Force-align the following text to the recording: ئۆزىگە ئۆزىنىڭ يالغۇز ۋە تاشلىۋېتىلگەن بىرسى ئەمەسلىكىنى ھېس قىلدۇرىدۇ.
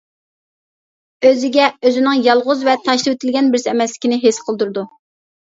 ئۆزىگە 1.27 1.67
ئۆزىنىڭ 1.83 2.23
يالغۇز 2.29 2.63
ۋە 2.69 2.75
تاشلىۋېتىلگەن 2.89 3.53
بىرسى 3.57 3.73
ئەمەسلىكىنى 3.75 4.21
ھېس 4.25 4.41
قىلدۇرىدۇ. 4.49 4.89